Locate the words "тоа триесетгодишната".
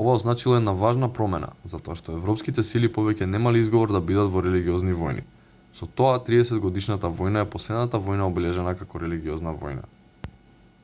6.02-7.12